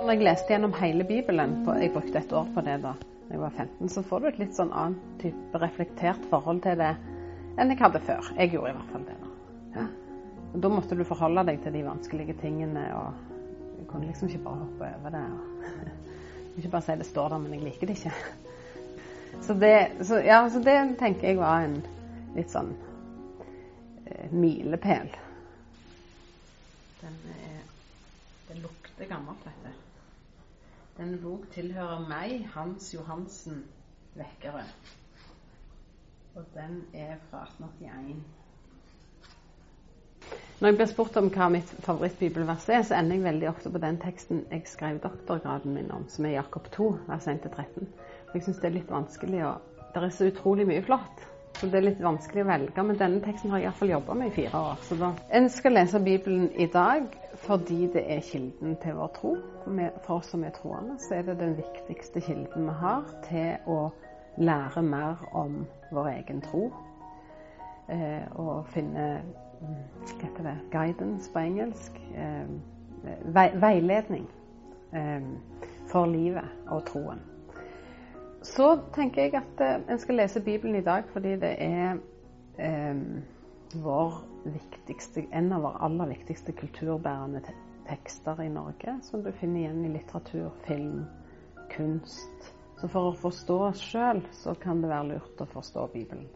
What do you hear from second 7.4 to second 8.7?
enn jeg hadde før. Jeg